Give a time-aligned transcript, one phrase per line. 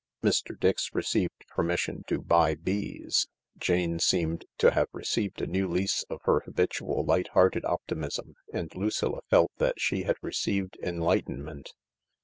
[0.23, 0.59] Mr.
[0.59, 3.27] Dix received permission to buy bees,
[3.59, 8.73] Jane seemed to have received a new lease of her habitual light hearted optimism, and
[8.73, 11.75] Lucilla felt that she had received enlighten ment.